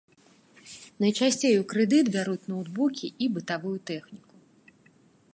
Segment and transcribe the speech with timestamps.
[1.03, 4.35] Найчасцей у крэдыт бяруць ноўтбукі і бытавую тэхніку.